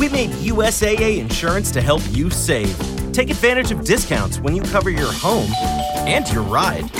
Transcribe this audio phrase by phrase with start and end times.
[0.00, 2.74] We made USAA insurance to help you save.
[3.12, 5.50] Take advantage of discounts when you cover your home
[6.06, 6.90] and your ride.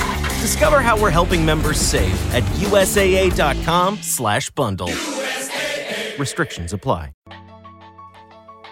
[0.43, 4.89] Discover how we're helping members save at usaa.com/bundle.
[4.89, 6.19] USAA.
[6.19, 7.13] Restrictions apply.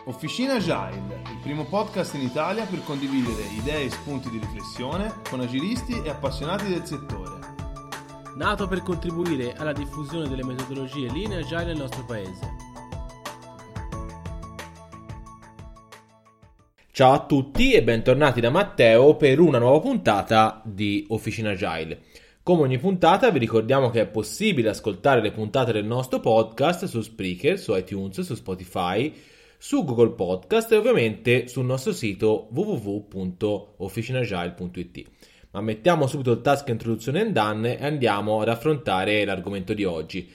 [0.04, 1.00] Officina Agile,
[1.30, 6.10] il primo podcast in Italia per condividere idee e spunti di riflessione con agilisti e
[6.10, 7.38] appassionati del settore.
[8.36, 12.67] Nato per contribuire alla diffusione delle metodologie linee agile nel nostro paese.
[16.98, 22.00] Ciao a tutti e bentornati da Matteo per una nuova puntata di Officina Agile.
[22.42, 27.00] Come ogni puntata vi ricordiamo che è possibile ascoltare le puntate del nostro podcast su
[27.00, 29.14] Spreaker, su iTunes, su Spotify,
[29.56, 35.02] su Google Podcast e ovviamente sul nostro sito www.officinagile.it.
[35.52, 40.28] Ma mettiamo subito il task introduzione and done e andiamo ad affrontare l'argomento di oggi.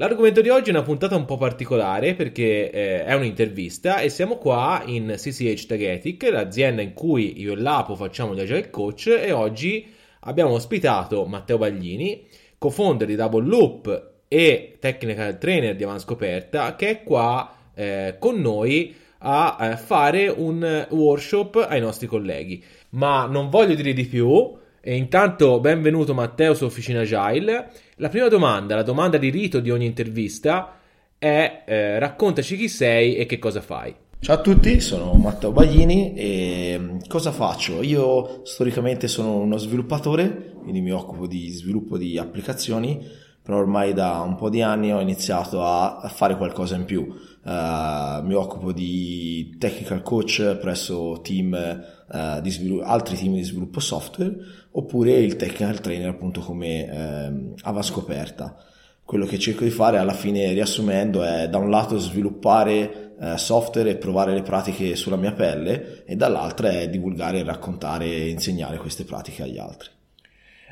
[0.00, 4.38] L'argomento di oggi è una puntata un po' particolare perché eh, è un'intervista e siamo
[4.38, 9.30] qua in CCH Tagetic, l'azienda in cui io e Lapo facciamo gli Agile Coach e
[9.30, 9.86] oggi
[10.20, 17.02] abbiamo ospitato Matteo Baglini, co-founder di Double Loop e technical trainer di Avanscoperta che è
[17.02, 22.64] qua eh, con noi a eh, fare un workshop ai nostri colleghi.
[22.92, 27.70] Ma non voglio dire di più, e intanto benvenuto Matteo su Officina Agile.
[28.00, 30.78] La prima domanda, la domanda di rito di ogni intervista
[31.18, 33.94] è eh, raccontaci chi sei e che cosa fai.
[34.20, 37.82] Ciao a tutti, sono Matteo Baglini e mm, cosa faccio?
[37.82, 43.06] Io storicamente sono uno sviluppatore, quindi mi occupo di sviluppo di applicazioni,
[43.50, 47.00] però ormai da un po' di anni ho iniziato a fare qualcosa in più.
[47.42, 53.80] Uh, mi occupo di technical coach presso team, uh, di svilu- altri team di sviluppo
[53.80, 54.36] software
[54.70, 58.54] oppure il technical trainer appunto come eh, Avascoperta.
[59.02, 63.90] Quello che cerco di fare alla fine riassumendo è da un lato sviluppare eh, software
[63.90, 69.02] e provare le pratiche sulla mia pelle e dall'altro è divulgare, raccontare e insegnare queste
[69.02, 69.90] pratiche agli altri.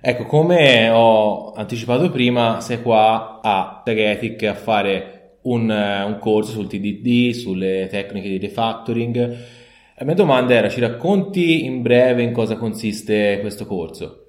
[0.01, 6.69] Ecco, come ho anticipato prima, sei qua a Tagetic a fare un, un corso sul
[6.69, 9.57] TDD, sulle tecniche di refactoring
[10.01, 14.29] la mia domanda era, ci racconti in breve in cosa consiste questo corso?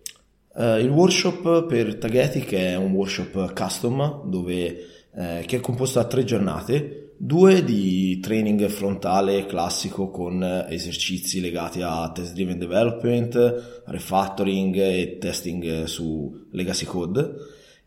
[0.52, 6.08] Uh, il workshop per Tagetic è un workshop custom dove, eh, che è composto da
[6.08, 14.76] tre giornate, due di training frontale classico con esercizi legati a test driven development, refactoring
[14.78, 17.36] e testing su legacy code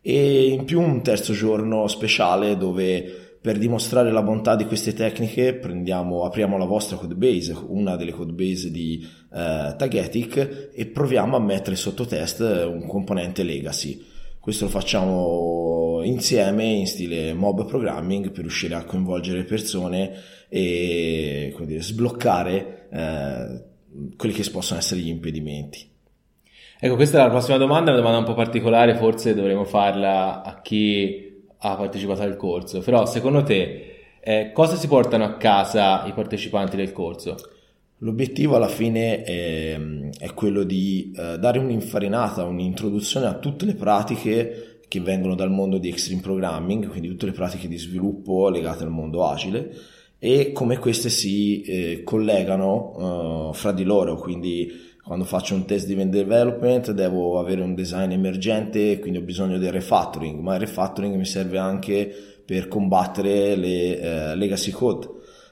[0.01, 5.59] e in più un terzo giorno speciale dove per dimostrare la bontà di queste tecniche
[5.59, 12.05] apriamo la vostra codebase, una delle codebase di eh, Tagetic e proviamo a mettere sotto
[12.05, 13.99] test un componente legacy.
[14.39, 15.72] Questo lo facciamo
[16.03, 20.11] insieme in stile mob programming per riuscire a coinvolgere persone
[20.49, 23.63] e dire, sbloccare eh,
[24.15, 25.89] quelli che possono essere gli impedimenti.
[26.79, 30.61] Ecco, questa è la prossima domanda, una domanda un po' particolare, forse dovremmo farla a
[30.61, 36.13] chi ha partecipato al corso, però secondo te eh, cosa si portano a casa i
[36.13, 37.37] partecipanti del corso?
[37.99, 39.79] L'obiettivo alla fine è,
[40.19, 45.77] è quello di eh, dare un'infarinata, un'introduzione a tutte le pratiche che vengono dal mondo
[45.77, 49.71] di extreme programming, quindi tutte le pratiche di sviluppo legate al mondo agile
[50.19, 54.71] e come queste si eh, collegano uh, fra di loro, quindi
[55.03, 59.73] quando faccio un test di development devo avere un design emergente, quindi ho bisogno del
[59.73, 62.09] refactoring, ma il refactoring mi serve anche
[62.45, 65.09] per combattere le uh, legacy code.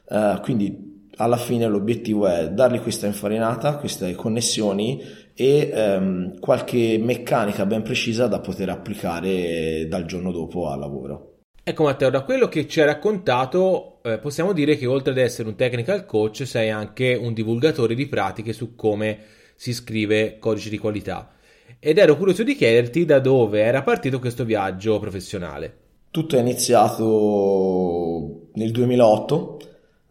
[0.08, 5.02] Uh, quindi alla fine l'obiettivo è dargli questa infarinata, queste connessioni
[5.34, 11.28] e um, qualche meccanica ben precisa da poter applicare dal giorno dopo al lavoro.
[11.64, 15.48] Ecco Matteo, da quello che ci hai raccontato eh, possiamo dire che oltre ad essere
[15.48, 19.20] un technical coach sei anche un divulgatore di pratiche su come
[19.56, 21.34] si scrive codice di qualità.
[21.80, 25.78] Ed ero curioso di chiederti da dove era partito questo viaggio professionale.
[26.10, 27.12] Tutto è iniziato
[28.54, 29.60] nel 2008,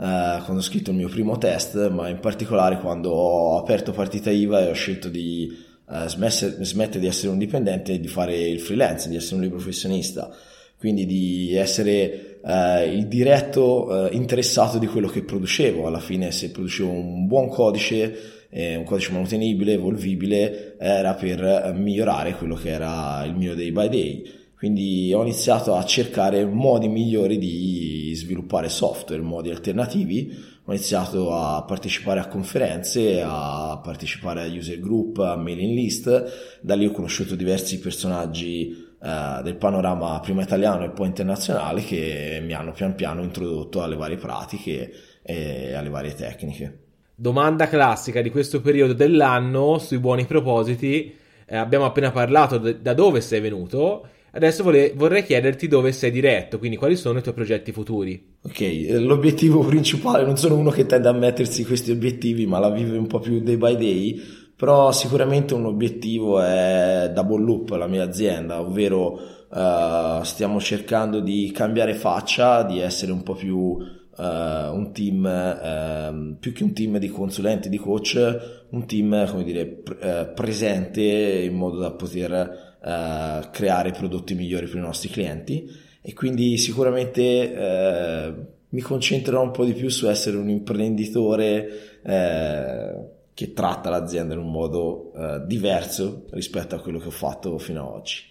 [0.01, 4.31] eh, quando ho scritto il mio primo test, ma in particolare quando ho aperto partita
[4.31, 5.55] IVA e ho scelto di
[5.91, 9.59] eh, smettere di essere un dipendente e di fare il freelance, di essere un libro
[9.59, 10.35] professionista,
[10.79, 15.87] quindi di essere eh, il diretto eh, interessato di quello che producevo.
[15.87, 22.35] Alla fine, se producevo un buon codice eh, un codice manutenibile, evolvibile, era per migliorare
[22.35, 24.40] quello che era il mio day by day.
[24.61, 30.37] Quindi ho iniziato a cercare modi migliori di sviluppare software, modi alternativi.
[30.67, 36.61] Ho iniziato a partecipare a conferenze, a partecipare a user group, a mailing list.
[36.61, 38.71] Da lì ho conosciuto diversi personaggi
[39.03, 43.97] eh, del panorama prima italiano e poi internazionale che mi hanno pian piano introdotto alle
[43.97, 44.93] varie pratiche
[45.23, 46.81] e alle varie tecniche.
[47.15, 51.17] Domanda classica di questo periodo dell'anno sui buoni propositi.
[51.47, 54.07] Eh, abbiamo appena parlato de- da dove sei venuto.
[54.33, 58.37] Adesso vole- vorrei chiederti dove sei diretto, quindi quali sono i tuoi progetti futuri.
[58.43, 62.71] Ok, eh, l'obiettivo principale, non sono uno che tende a mettersi questi obiettivi, ma la
[62.71, 64.21] vive un po' più day by day,
[64.57, 69.19] però sicuramente un obiettivo è Double Loop, la mia azienda, ovvero
[69.49, 73.79] uh, stiamo cercando di cambiare faccia, di essere un po' più uh,
[74.17, 79.67] un team, uh, più che un team di consulenti, di coach, un team, come dire,
[79.67, 85.69] pre- presente in modo da poter eh, creare prodotti migliori per i nostri clienti
[86.01, 88.35] e quindi sicuramente eh,
[88.69, 92.95] mi concentrerò un po' di più su essere un imprenditore eh,
[93.35, 95.13] che tratta l'azienda in un modo
[95.47, 98.29] diverso rispetto a quello che ho fatto fino ad oggi.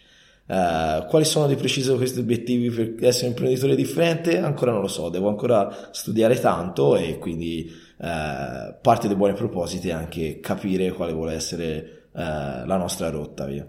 [0.50, 4.40] Uh, quali sono di preciso questi obiettivi per essere un imprenditore differente?
[4.40, 9.90] Ancora non lo so, devo ancora studiare tanto e quindi uh, parte dei buoni propositi
[9.90, 13.46] è anche capire quale vuole essere uh, la nostra rotta.
[13.46, 13.68] Via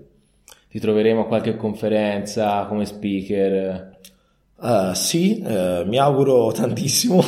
[0.70, 3.98] ti troveremo a qualche conferenza come speaker?
[4.54, 7.24] Uh, sì, uh, mi auguro tantissimo.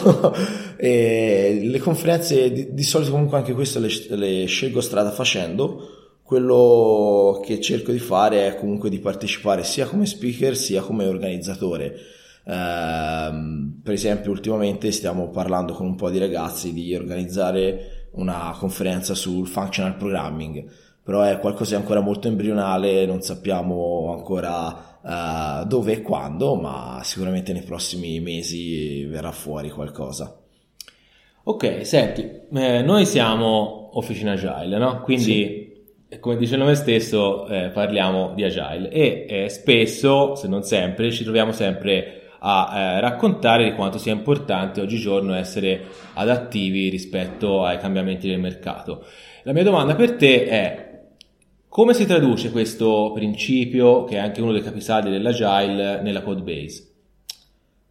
[0.79, 6.21] le conferenze di, di, solito comunque anche queste le, le, scelgo strada facendo.
[6.23, 11.97] Quello che cerco di fare è comunque di partecipare sia come speaker sia come organizzatore.
[12.45, 19.15] Uh, per esempio, ultimamente stiamo parlando con un po' di ragazzi di organizzare una conferenza
[19.15, 20.65] sul functional programming
[21.03, 27.01] però è qualcosa di ancora molto embrionale, non sappiamo ancora uh, dove e quando, ma
[27.03, 30.37] sicuramente nei prossimi mesi verrà fuori qualcosa.
[31.45, 32.23] Ok, senti,
[32.55, 35.01] eh, noi siamo Officina Agile, no?
[35.01, 36.19] Quindi, sì.
[36.21, 41.11] come dice il nome stesso, eh, parliamo di Agile e eh, spesso, se non sempre,
[41.11, 45.81] ci troviamo sempre a eh, raccontare di quanto sia importante oggigiorno essere
[46.15, 49.05] adattivi rispetto ai cambiamenti del mercato.
[49.43, 50.92] La mia domanda per te è
[51.73, 56.87] come si traduce questo principio, che è anche uno dei capisaldi dell'agile, nella code base?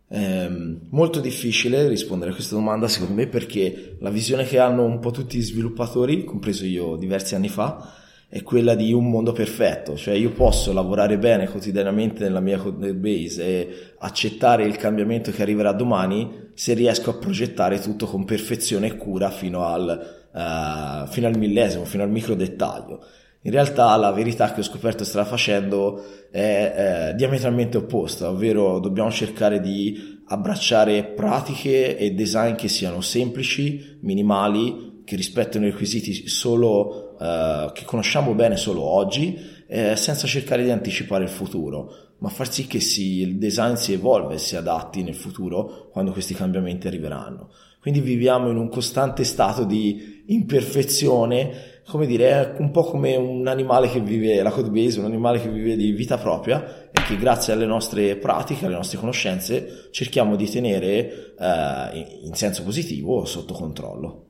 [0.07, 0.47] È
[0.91, 5.09] molto difficile rispondere a questa domanda secondo me perché la visione che hanno un po'
[5.09, 7.91] tutti gli sviluppatori, compreso io diversi anni fa,
[8.29, 12.93] è quella di un mondo perfetto, cioè io posso lavorare bene quotidianamente nella mia code
[12.93, 18.85] base e accettare il cambiamento che arriverà domani se riesco a progettare tutto con perfezione
[18.85, 23.03] e cura fino al, uh, fino al millesimo, fino al micro dettaglio.
[23.43, 29.09] In realtà la verità che ho scoperto strada facendo è, è diametralmente opposta, ovvero dobbiamo
[29.09, 37.17] cercare di abbracciare pratiche e design che siano semplici, minimali, che rispettino i requisiti solo,
[37.19, 39.35] eh, che conosciamo bene solo oggi,
[39.67, 43.93] eh, senza cercare di anticipare il futuro, ma far sì che si, il design si
[43.93, 47.49] evolve e si adatti nel futuro quando questi cambiamenti arriveranno.
[47.79, 53.45] Quindi viviamo in un costante stato di imperfezione come dire, è un po' come un
[53.47, 57.17] animale che vive, la code base, un animale che vive di vita propria e che
[57.17, 63.53] grazie alle nostre pratiche, alle nostre conoscenze, cerchiamo di tenere eh, in senso positivo sotto
[63.53, 64.27] controllo.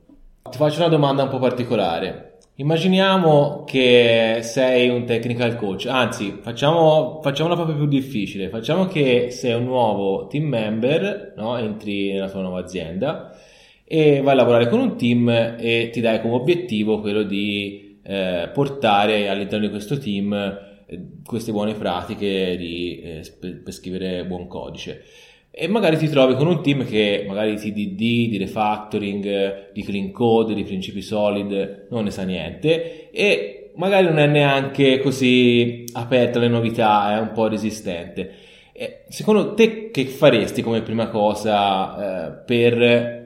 [0.50, 2.38] Ti faccio una domanda un po' particolare.
[2.56, 8.48] Immaginiamo che sei un technical coach, anzi, facciamo, facciamola proprio più difficile.
[8.48, 11.56] Facciamo che sei un nuovo team member, no?
[11.56, 13.36] entri nella tua nuova azienda
[13.92, 18.48] e vai a lavorare con un team e ti dai come obiettivo quello di eh,
[18.50, 25.04] portare all'interno di questo team eh, queste buone pratiche di, eh, per scrivere buon codice.
[25.50, 30.10] E magari ti trovi con un team che magari di DD, di refactoring, di clean
[30.10, 36.38] code, di principi solid, non ne sa niente e magari non è neanche così aperta
[36.38, 38.30] alle novità, è un po' resistente.
[38.72, 43.21] E secondo te che faresti come prima cosa eh, per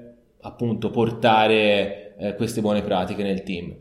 [0.47, 3.75] appunto portare eh, queste buone pratiche nel team?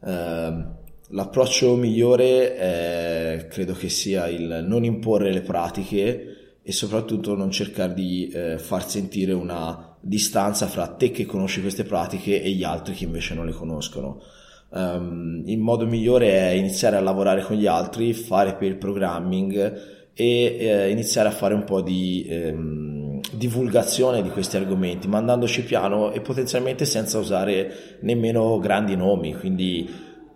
[0.00, 0.78] Uh,
[1.10, 7.92] l'approccio migliore è, credo che sia il non imporre le pratiche e soprattutto non cercare
[7.92, 12.94] di eh, far sentire una distanza fra te che conosci queste pratiche e gli altri
[12.94, 14.22] che invece non le conoscono.
[14.70, 20.56] Um, il modo migliore è iniziare a lavorare con gli altri, fare per programming e
[20.58, 22.99] eh, iniziare a fare un po' di ehm,
[23.40, 29.88] divulgazione di questi argomenti, mandandoci piano e potenzialmente senza usare nemmeno grandi nomi, quindi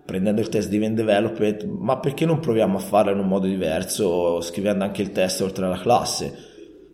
[0.07, 3.47] prendendo il test di Event Development, ma perché non proviamo a farlo in un modo
[3.47, 6.35] diverso, scrivendo anche il test oltre alla classe?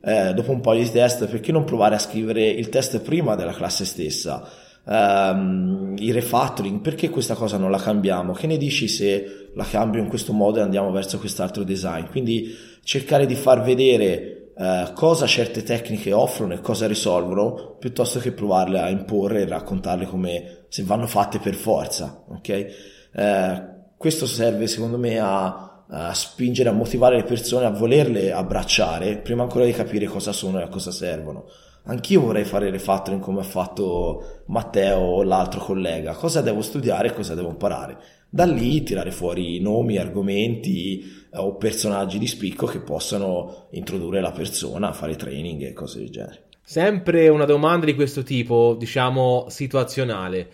[0.03, 3.53] Eh, dopo un po' di test, perché non provare a scrivere il test prima della
[3.53, 4.49] classe stessa?
[4.83, 8.33] Um, il refactoring, perché questa cosa non la cambiamo?
[8.33, 12.07] Che ne dici se la cambio in questo modo e andiamo verso quest'altro design.
[12.07, 12.53] Quindi
[12.83, 18.79] cercare di far vedere eh, cosa certe tecniche offrono e cosa risolvono, piuttosto che provarle
[18.79, 22.25] a imporre e raccontarle come se vanno fatte per forza.
[22.29, 22.67] Okay?
[23.15, 23.63] Eh,
[23.97, 29.45] questo serve secondo me a, a, spingere, a motivare le persone a volerle abbracciare prima
[29.45, 31.47] ancora di capire cosa sono e a cosa servono.
[31.85, 36.13] Anch'io vorrei fare refactoring come ha fatto Matteo o l'altro collega.
[36.13, 37.97] Cosa devo studiare e cosa devo imparare?
[38.33, 44.31] Da lì tirare fuori nomi, argomenti eh, o personaggi di spicco che possano introdurre la
[44.31, 46.45] persona, fare training e cose del genere.
[46.63, 50.49] Sempre una domanda di questo tipo, diciamo situazionale.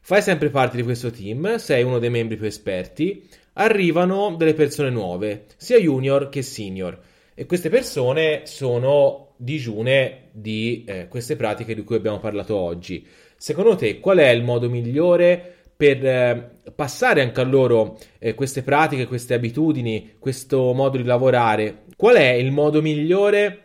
[0.00, 4.90] Fai sempre parte di questo team, sei uno dei membri più esperti, arrivano delle persone
[4.90, 6.98] nuove, sia junior che senior,
[7.34, 13.06] e queste persone sono digiune di eh, queste pratiche di cui abbiamo parlato oggi.
[13.36, 18.62] Secondo te qual è il modo migliore per eh, passare anche a loro eh, queste
[18.62, 21.84] pratiche, queste abitudini, questo modo di lavorare?
[21.96, 23.62] Qual è il modo migliore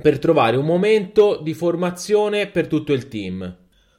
[0.00, 3.58] per trovare un momento di formazione per tutto il team?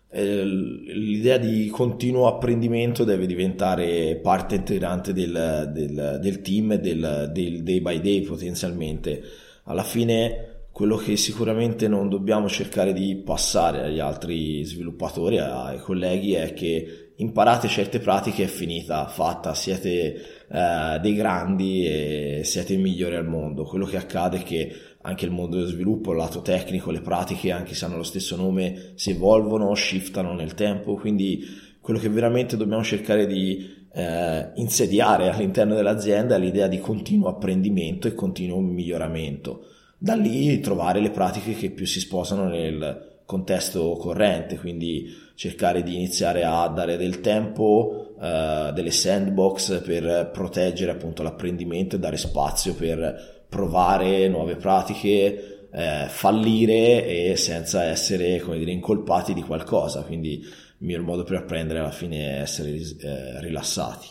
[0.10, 7.32] Eh, l'idea di continuo apprendimento deve diventare parte integrante del, del, del team e del,
[7.34, 9.22] del day by day potenzialmente.
[9.64, 16.34] Alla fine quello che sicuramente non dobbiamo cercare di passare agli altri sviluppatori, ai colleghi,
[16.34, 22.78] è che imparate certe pratiche è finita, fatta, siete eh, dei grandi e siete i
[22.78, 23.64] migliori al mondo.
[23.64, 27.52] Quello che accade è che anche il mondo dello sviluppo, il lato tecnico, le pratiche,
[27.52, 31.44] anche se hanno lo stesso nome, si evolvono, shiftano nel tempo, quindi
[31.82, 38.08] quello che veramente dobbiamo cercare di eh, insediare all'interno dell'azienda è l'idea di continuo apprendimento
[38.08, 39.66] e continuo miglioramento.
[39.98, 45.96] Da lì trovare le pratiche che più si sposano nel contesto corrente, quindi cercare di
[45.96, 52.76] iniziare a dare del tempo, eh, delle sandbox per proteggere appunto l'apprendimento e dare spazio
[52.76, 60.40] per provare nuove pratiche, eh, fallire e senza essere come dire incolpati di qualcosa, quindi
[60.40, 60.46] il
[60.78, 64.08] miglior modo per apprendere alla fine è essere eh, rilassati.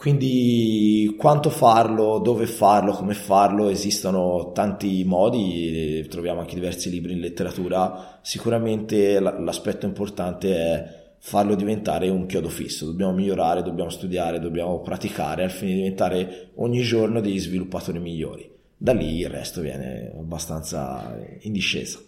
[0.00, 7.20] Quindi quanto farlo, dove farlo, come farlo, esistono tanti modi, troviamo anche diversi libri in
[7.20, 14.80] letteratura, sicuramente l'aspetto importante è farlo diventare un chiodo fisso, dobbiamo migliorare, dobbiamo studiare, dobbiamo
[14.80, 18.50] praticare al fine di diventare ogni giorno degli sviluppatori migliori.
[18.74, 21.98] Da lì il resto viene abbastanza in discesa.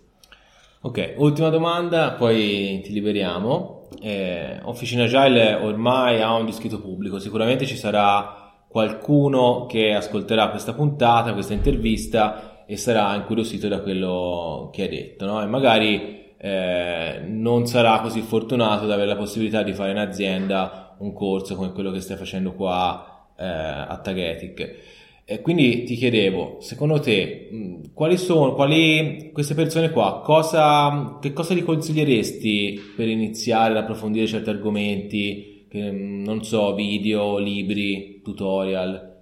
[0.84, 7.66] Ok, ultima domanda, poi ti liberiamo eh, Officina Agile ormai ha un discreto pubblico, sicuramente
[7.66, 14.82] ci sarà qualcuno che ascolterà questa puntata, questa intervista e sarà incuriosito da quello che
[14.82, 15.40] hai detto, no?
[15.40, 20.96] E magari eh, non sarà così fortunato ad avere la possibilità di fare in azienda
[20.98, 25.00] un corso come quello che stai facendo qua eh, a Tagetic.
[25.32, 27.48] E quindi ti chiedevo, secondo te,
[27.94, 34.26] quali sono, quali, queste persone qua, cosa, che cosa gli consiglieresti per iniziare ad approfondire
[34.26, 39.20] certi argomenti, che, non so, video, libri, tutorial?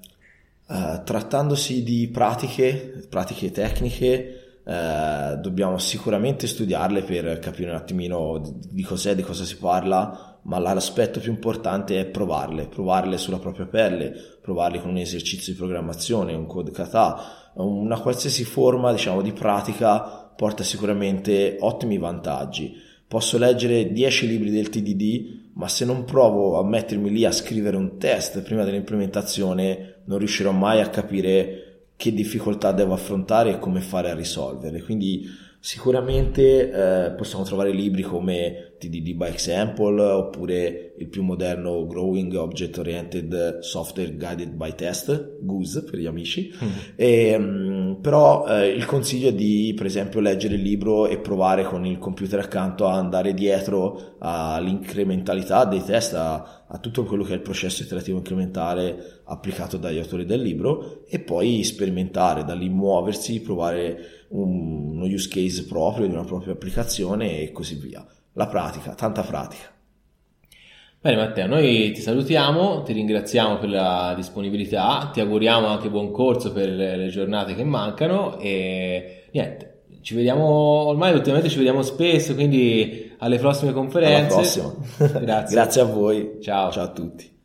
[0.66, 8.40] Uh, trattandosi di pratiche, pratiche tecniche, uh, dobbiamo sicuramente studiarle per capire un attimino
[8.70, 13.66] di cos'è, di cosa si parla, ma l'aspetto più importante è provarle, provarle sulla propria
[13.66, 19.32] pelle, provarle con un esercizio di programmazione, un code kata, una qualsiasi forma diciamo, di
[19.32, 22.74] pratica porta sicuramente ottimi vantaggi.
[23.06, 27.76] Posso leggere 10 libri del TDD, ma se non provo a mettermi lì a scrivere
[27.76, 31.69] un test prima dell'implementazione, non riuscirò mai a capire
[32.00, 34.80] che difficoltà devo affrontare e come fare a risolverle.
[34.80, 35.28] Quindi
[35.62, 42.78] Sicuramente eh, possiamo trovare libri come TDD by Example oppure il più moderno Growing Object
[42.78, 46.50] Oriented Software Guided by Test, GUS per gli amici.
[46.50, 46.68] Mm.
[46.96, 51.64] E, um, però eh, il consiglio è di per esempio leggere il libro e provare
[51.64, 57.32] con il computer accanto a andare dietro all'incrementalità dei test, a, a tutto quello che
[57.32, 62.68] è il processo iterativo incrementale applicato dagli autori del libro e poi sperimentare, da lì
[62.68, 68.04] muoversi, provare un, uno use case proprio di una propria applicazione e così via.
[68.34, 69.79] La pratica, tanta pratica.
[71.02, 76.52] Bene Matteo, noi ti salutiamo, ti ringraziamo per la disponibilità, ti auguriamo anche buon corso
[76.52, 83.14] per le giornate che mancano e niente, ci vediamo, ormai ultimamente ci vediamo spesso, quindi
[83.18, 84.34] alle prossime conferenze.
[84.34, 85.20] Alla prossima.
[85.20, 85.54] Grazie.
[85.56, 86.38] Grazie a voi.
[86.42, 86.70] Ciao.
[86.70, 87.38] Ciao a tutti.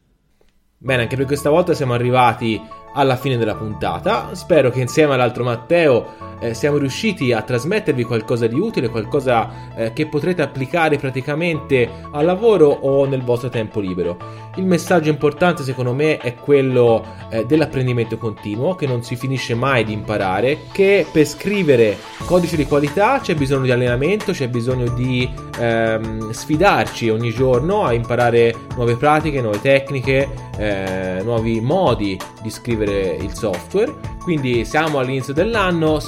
[0.77, 2.61] Bene, anche per questa volta siamo arrivati
[2.95, 4.29] alla fine della puntata.
[4.33, 9.93] Spero che insieme all'altro Matteo eh, siamo riusciti a trasmettervi qualcosa di utile, qualcosa eh,
[9.93, 14.43] che potrete applicare praticamente al lavoro o nel vostro tempo libero.
[14.55, 19.83] Il messaggio importante secondo me è quello eh, dell'apprendimento continuo, che non si finisce mai
[19.83, 25.29] di imparare, che per scrivere codice di qualità c'è bisogno di allenamento, c'è bisogno di
[25.57, 32.84] ehm, sfidarci ogni giorno a imparare nuove pratiche, nuove tecniche, eh, nuovi modi di scrivere
[32.93, 33.93] il software.
[34.21, 35.99] Quindi siamo all'inizio dell'anno,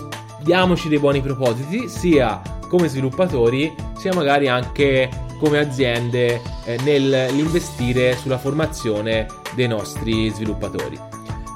[0.41, 8.37] diamoci dei buoni propositi, sia come sviluppatori, sia magari anche come aziende eh, nell'investire sulla
[8.37, 10.99] formazione dei nostri sviluppatori.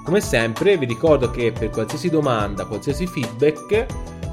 [0.03, 3.85] Come sempre vi ricordo che per qualsiasi domanda, qualsiasi feedback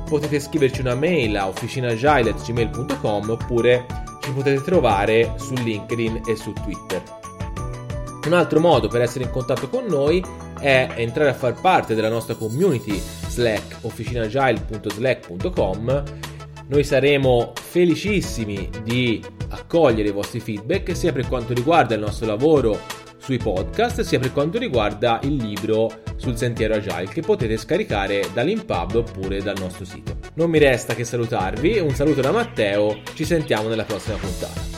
[0.09, 3.87] potete scriverci una mail a officinagile.gmail.com oppure
[4.23, 7.03] ci potete trovare su LinkedIn e su Twitter.
[8.25, 10.25] Un altro modo per essere in contatto con noi
[10.59, 16.03] è entrare a far parte della nostra community Slack officinagile.slack.com.
[16.69, 22.81] Noi saremo felicissimi di accogliere i vostri feedback sia per quanto riguarda il nostro lavoro
[23.17, 28.95] sui podcast sia per quanto riguarda il libro sul sentiero agile che potete scaricare dall'Impub
[28.95, 30.17] oppure dal nostro sito.
[30.35, 34.78] Non mi resta che salutarvi, un saluto da Matteo, ci sentiamo nella prossima puntata.